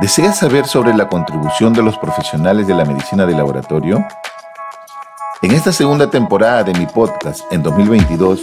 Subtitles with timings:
[0.00, 4.06] ¿Deseas saber sobre la contribución de los profesionales de la medicina de laboratorio?
[5.42, 8.40] En esta segunda temporada de mi podcast, en 2022,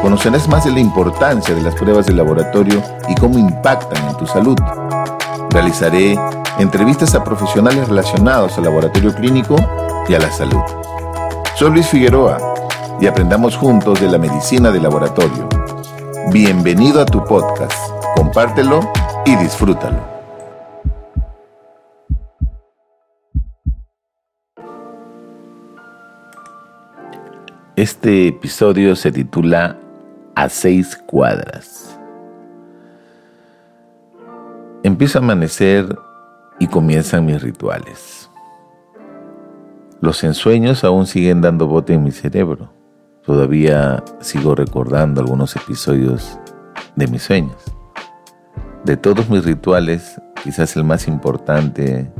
[0.00, 4.26] conocerás más de la importancia de las pruebas de laboratorio y cómo impactan en tu
[4.26, 4.56] salud.
[5.50, 6.18] Realizaré
[6.58, 9.56] entrevistas a profesionales relacionados al laboratorio clínico
[10.08, 10.62] y a la salud.
[11.56, 12.38] Soy Luis Figueroa
[13.00, 15.48] y aprendamos juntos de la medicina de laboratorio.
[16.30, 17.76] Bienvenido a tu podcast.
[18.14, 18.80] Compártelo
[19.24, 20.15] y disfrútalo.
[27.76, 29.78] Este episodio se titula
[30.34, 32.00] A seis cuadras.
[34.82, 35.94] Empieza a amanecer
[36.58, 38.30] y comienzan mis rituales.
[40.00, 42.72] Los ensueños aún siguen dando bote en mi cerebro.
[43.26, 46.38] Todavía sigo recordando algunos episodios
[46.94, 47.62] de mis sueños.
[48.84, 52.10] De todos mis rituales, quizás el más importante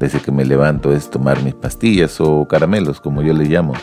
[0.00, 3.74] desde que me levanto es tomar mis pastillas o caramelos, como yo le llamo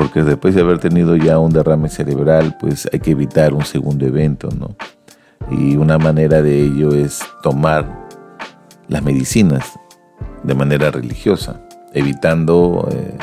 [0.00, 4.06] porque después de haber tenido ya un derrame cerebral, pues hay que evitar un segundo
[4.06, 4.74] evento, ¿no?
[5.50, 8.08] Y una manera de ello es tomar
[8.88, 9.78] las medicinas
[10.42, 11.60] de manera religiosa,
[11.92, 13.14] evitando eh,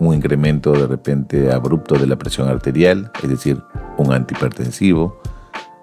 [0.00, 3.62] un incremento de repente abrupto de la presión arterial, es decir,
[3.96, 5.20] un antihipertensivo,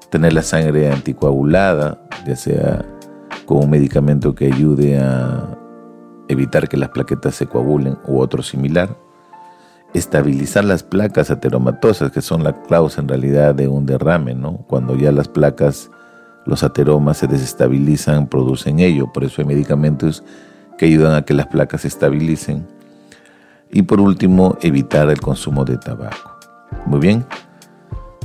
[0.09, 2.83] tener la sangre anticoagulada, ya sea
[3.45, 5.57] con un medicamento que ayude a
[6.27, 8.97] evitar que las plaquetas se coagulen u otro similar
[9.93, 14.57] estabilizar las placas ateromatosas, que son la causa en realidad de un derrame, ¿no?
[14.67, 15.89] Cuando ya las placas,
[16.45, 19.11] los ateromas se desestabilizan, producen ello.
[19.11, 20.23] Por eso hay medicamentos
[20.77, 22.65] que ayudan a que las placas se estabilicen.
[23.71, 26.39] Y por último, evitar el consumo de tabaco.
[26.85, 27.25] Muy bien.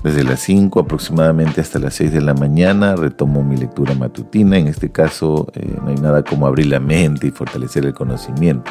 [0.02, 4.56] Desde las 5 aproximadamente hasta las 6 de la mañana retomo mi lectura matutina.
[4.56, 8.70] En este caso, eh, no hay nada como abrir la mente y fortalecer el conocimiento.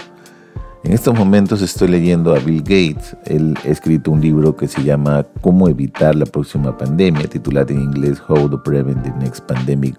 [0.86, 3.18] En estos momentos estoy leyendo a Bill Gates.
[3.26, 7.82] Él ha escrito un libro que se llama Cómo evitar la próxima pandemia, titulado en
[7.82, 9.96] inglés How to Prevent the Next Pandemic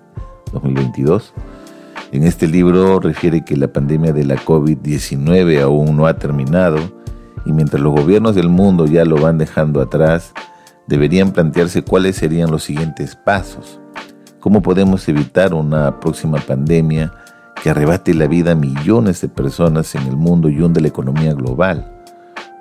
[0.53, 1.35] 2022.
[2.13, 6.79] En este libro refiere que la pandemia de la COVID-19 aún no ha terminado
[7.45, 10.35] y mientras los gobiernos del mundo ya lo van dejando atrás,
[10.87, 13.81] deberían plantearse cuáles serían los siguientes pasos.
[14.39, 17.13] ¿Cómo podemos evitar una próxima pandemia?
[17.67, 21.35] Que arrebate la vida a millones de personas en el mundo y hunde la economía
[21.35, 22.01] global.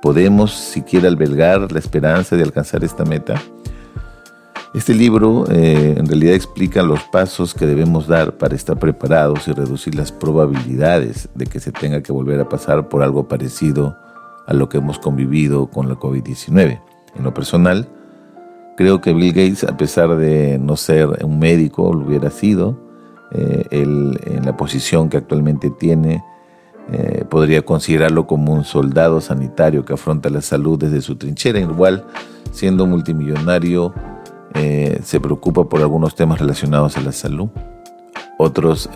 [0.02, 3.40] ¿Podemos siquiera albergar la esperanza de alcanzar esta meta?
[4.74, 9.52] Este libro eh, en realidad explica los pasos que debemos dar para estar preparados y
[9.52, 13.96] reducir las probabilidades de que se tenga que volver a pasar por algo parecido
[14.48, 16.82] a lo que hemos convivido con la COVID-19.
[17.16, 17.88] En lo personal,
[18.76, 22.85] creo que Bill Gates, a pesar de no ser un médico, lo hubiera sido,
[23.38, 26.24] eh, en la posición que actualmente tiene,
[26.92, 31.60] eh, podría considerarlo como un soldado sanitario que afronta la salud desde su trinchera.
[31.60, 32.06] Igual,
[32.52, 33.94] siendo multimillonario,
[34.54, 37.50] eh, se preocupa por algunos temas relacionados a la salud.
[38.38, 38.90] Otros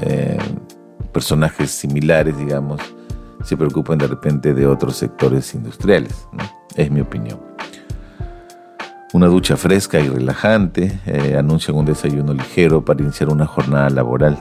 [1.12, 2.82] personajes similares, digamos,
[3.44, 6.28] se preocupan de repente de otros sectores industriales.
[6.76, 7.49] Es mi opinión.
[9.12, 14.38] Una ducha fresca y relajante, eh, anuncian un desayuno ligero para iniciar una jornada laboral.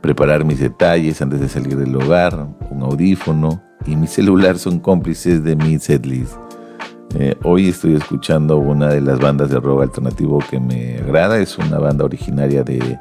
[0.00, 5.42] Preparar mis detalles antes de salir del hogar, un audífono y mi celular son cómplices
[5.42, 6.36] de mi setlist.
[7.16, 11.58] Eh, hoy estoy escuchando una de las bandas de rock alternativo que me agrada, es
[11.58, 12.96] una banda originaria de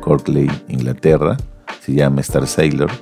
[0.00, 1.36] Corkley, Inglaterra,
[1.80, 2.92] se llama Star Sailor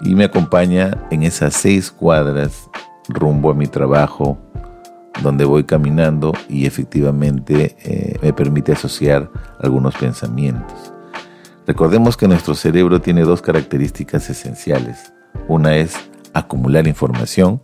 [0.00, 2.70] y me acompaña en esas seis cuadras
[3.08, 4.38] rumbo a mi trabajo
[5.22, 9.30] donde voy caminando y efectivamente eh, me permite asociar
[9.60, 10.92] algunos pensamientos.
[11.66, 15.12] Recordemos que nuestro cerebro tiene dos características esenciales.
[15.48, 15.96] Una es
[16.34, 17.62] acumular información.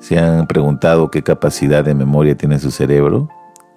[0.00, 3.28] ¿Se han preguntado qué capacidad de memoria tiene su cerebro?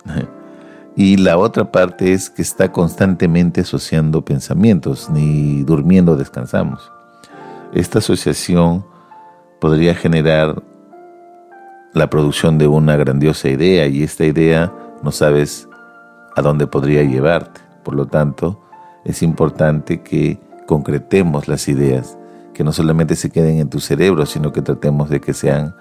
[0.96, 6.92] y la otra parte es que está constantemente asociando pensamientos, ni durmiendo descansamos.
[7.74, 8.86] Esta asociación
[9.60, 10.64] podría generar
[11.94, 14.74] la producción de una grandiosa idea y esta idea
[15.04, 15.68] no sabes
[16.36, 17.62] a dónde podría llevarte.
[17.84, 18.62] Por lo tanto,
[19.04, 22.18] es importante que concretemos las ideas,
[22.54, 25.76] que no solamente se queden en tu cerebro, sino que tratemos de que sean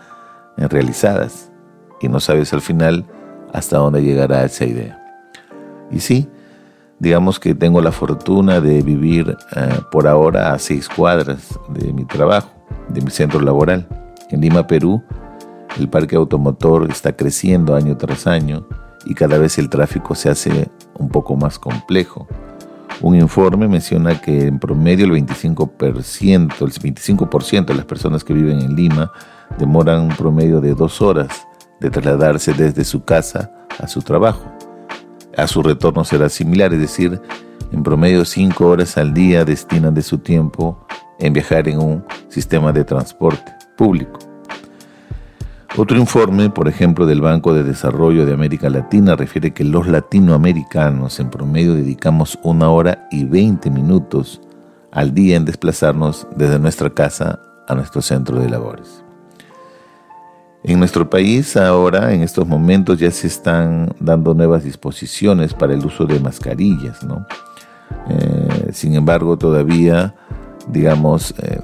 [0.57, 1.53] realizadas.
[2.01, 3.07] Y no sabes al final
[3.53, 4.97] hasta dónde llegará esa idea.
[5.91, 6.29] Y sí,
[6.99, 12.05] digamos que tengo la fortuna de vivir eh, por ahora a seis cuadras de mi
[12.05, 12.51] trabajo,
[12.89, 13.87] de mi centro laboral.
[14.31, 15.03] En Lima, Perú,
[15.79, 18.67] el parque automotor está creciendo año tras año
[19.05, 22.27] y cada vez el tráfico se hace un poco más complejo.
[23.01, 28.61] Un informe menciona que en promedio el 25%, el 25% de las personas que viven
[28.61, 29.11] en Lima
[29.59, 31.47] demoran un promedio de dos horas
[31.81, 34.45] de trasladarse desde su casa a su trabajo.
[35.37, 37.21] A su retorno será similar, es decir,
[37.73, 40.87] en promedio cinco horas al día destinan de su tiempo
[41.19, 44.30] en viajar en un sistema de transporte público.
[45.77, 51.21] Otro informe, por ejemplo, del Banco de Desarrollo de América Latina refiere que los latinoamericanos
[51.21, 54.41] en promedio dedicamos una hora y 20 minutos
[54.91, 59.05] al día en desplazarnos desde nuestra casa a nuestro centro de labores.
[60.65, 65.87] En nuestro país ahora, en estos momentos, ya se están dando nuevas disposiciones para el
[65.87, 67.25] uso de mascarillas, ¿no?
[68.09, 70.15] Eh, sin embargo, todavía,
[70.69, 71.61] digamos, eh,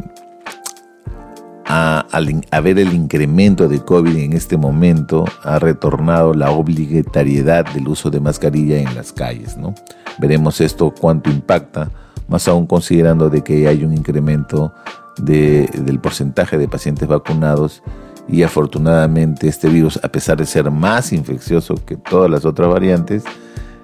[1.66, 7.88] a, al ver el incremento de COVID en este momento, ha retornado la obligatoriedad del
[7.88, 9.74] uso de mascarilla en las calles, ¿no?
[10.18, 11.90] Veremos esto cuánto impacta,
[12.28, 14.72] más aún considerando de que hay un incremento
[15.18, 17.82] del porcentaje de pacientes vacunados
[18.28, 23.24] y afortunadamente este virus, a pesar de ser más infeccioso que todas las otras variantes,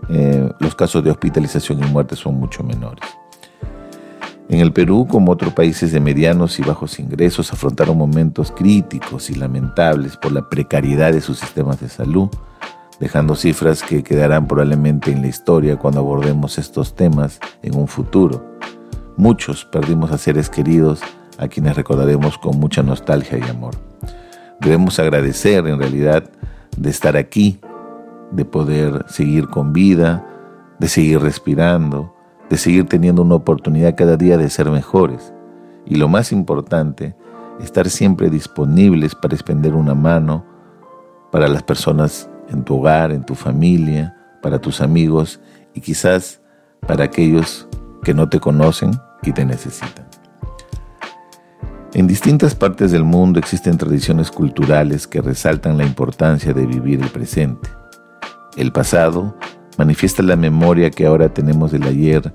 [0.09, 3.22] eh, los casos de hospitalización y muerte son mucho menores.
[4.53, 9.35] En el Perú, como otros países de medianos y bajos ingresos, afrontaron momentos críticos y
[9.35, 12.29] lamentables por la precariedad de sus sistemas de salud,
[13.01, 18.45] dejando cifras que quedarán probablemente en la historia cuando abordemos estos temas en un futuro.
[19.17, 21.01] Muchos perdimos a seres queridos
[21.39, 23.75] a quienes recordaremos con mucha nostalgia y amor.
[24.61, 26.31] Debemos agradecer en realidad
[26.77, 27.59] de estar aquí,
[28.33, 30.27] de poder seguir con vida,
[30.79, 32.15] de seguir respirando,
[32.53, 35.33] de seguir teniendo una oportunidad cada día de ser mejores.
[35.87, 37.17] Y lo más importante,
[37.63, 40.45] estar siempre disponibles para extender una mano
[41.31, 45.41] para las personas en tu hogar, en tu familia, para tus amigos
[45.73, 46.43] y quizás
[46.87, 47.67] para aquellos
[48.03, 48.91] que no te conocen
[49.23, 50.05] y te necesitan.
[51.95, 57.09] En distintas partes del mundo existen tradiciones culturales que resaltan la importancia de vivir el
[57.09, 57.71] presente.
[58.59, 59.39] El pasado
[59.79, 62.33] manifiesta la memoria que ahora tenemos del ayer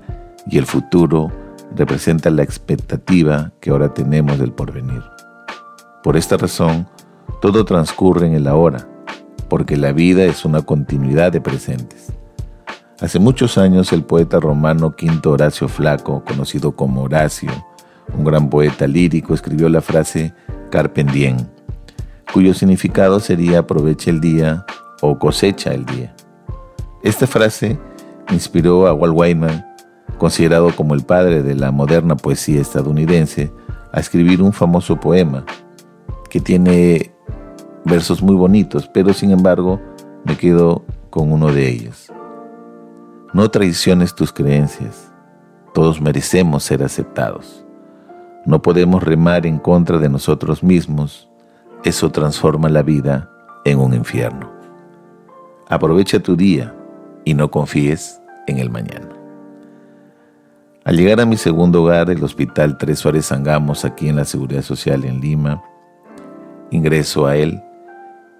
[0.50, 1.30] y el futuro
[1.74, 5.02] representa la expectativa que ahora tenemos del porvenir.
[6.02, 6.88] Por esta razón,
[7.40, 8.88] todo transcurre en el ahora,
[9.48, 12.12] porque la vida es una continuidad de presentes.
[13.00, 17.50] Hace muchos años el poeta romano Quinto Horacio Flaco, conocido como Horacio,
[18.16, 20.34] un gran poeta lírico, escribió la frase
[20.70, 21.36] Carpe diem,
[22.32, 24.66] cuyo significado sería aprovecha el día
[25.00, 26.14] o cosecha el día.
[27.02, 27.78] Esta frase
[28.30, 29.64] inspiró a Walt Whitman,
[30.18, 33.52] considerado como el padre de la moderna poesía estadounidense,
[33.92, 35.44] a escribir un famoso poema
[36.28, 37.12] que tiene
[37.84, 39.80] versos muy bonitos, pero sin embargo
[40.24, 42.12] me quedo con uno de ellos.
[43.32, 45.12] No traiciones tus creencias,
[45.72, 47.64] todos merecemos ser aceptados.
[48.44, 51.28] No podemos remar en contra de nosotros mismos.
[51.84, 53.30] Eso transforma la vida
[53.64, 54.50] en un infierno.
[55.68, 56.74] Aprovecha tu día
[57.24, 59.08] y no confíes en el mañana.
[60.84, 64.62] Al llegar a mi segundo hogar, el Hospital Tres Suárez Sangamos, aquí en la Seguridad
[64.62, 65.62] Social en Lima,
[66.70, 67.62] ingreso a él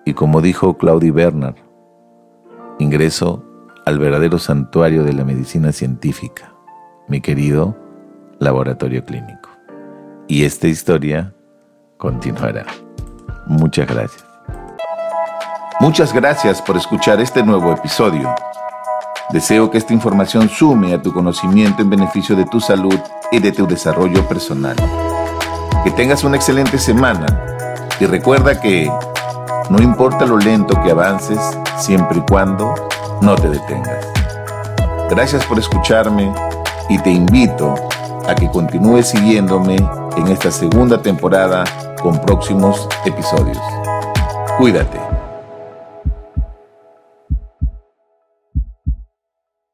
[0.04, 1.56] y como dijo Claudia Bernard,
[2.78, 3.44] ingreso
[3.84, 6.54] al verdadero santuario de la medicina científica,
[7.08, 7.76] mi querido
[8.38, 9.48] laboratorio clínico
[10.28, 11.34] y esta historia
[11.96, 12.66] continuará.
[13.46, 14.27] Muchas gracias.
[15.80, 18.34] Muchas gracias por escuchar este nuevo episodio.
[19.30, 22.98] Deseo que esta información sume a tu conocimiento en beneficio de tu salud
[23.30, 24.74] y de tu desarrollo personal.
[25.84, 27.26] Que tengas una excelente semana
[28.00, 28.90] y recuerda que
[29.70, 31.38] no importa lo lento que avances,
[31.78, 32.74] siempre y cuando
[33.22, 34.04] no te detengas.
[35.08, 36.34] Gracias por escucharme
[36.88, 37.76] y te invito
[38.26, 39.76] a que continúes siguiéndome
[40.16, 41.62] en esta segunda temporada
[42.02, 43.62] con próximos episodios.
[44.58, 45.07] Cuídate.